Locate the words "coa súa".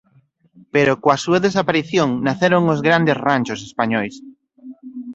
1.03-1.43